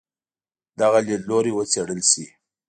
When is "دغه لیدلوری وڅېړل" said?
0.79-2.01